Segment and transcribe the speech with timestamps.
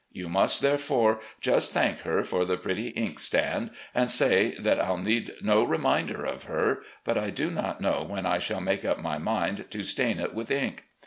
[0.11, 5.31] You must, therefore, just thank her for the pretty inkstand, and say that I'll need
[5.43, 9.19] no reminder of her, but I do not know when I shall make up my
[9.19, 10.85] mind to stain it with ink.